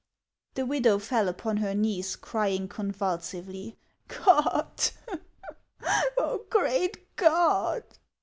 [0.55, 3.77] The widow fell upon her knees, crying convulsively,"
[4.25, 4.89] God!
[6.49, 7.83] great God